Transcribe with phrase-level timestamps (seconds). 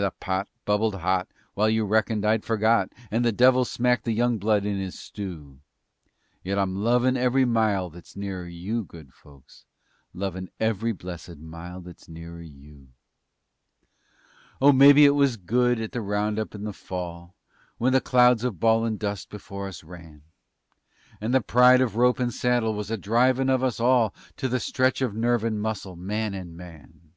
[0.00, 4.38] the pot bubbled hot, while you reckoned I'd forgot, And the devil smacked the young
[4.38, 5.60] blood in his stew,
[6.42, 9.66] Yet I'm lovin' every mile that's nearer you, Good folks,
[10.14, 12.88] Lovin' every blessed mile that's nearer you.
[14.62, 17.34] Oh, mebbe it was good at the roundup in the Fall
[17.76, 20.22] When the clouds of bawlin' dust before us ran,
[21.20, 24.58] And the pride of rope and saddle was a drivin' of us all To a
[24.58, 27.12] stretch of nerve and muscle, man and man.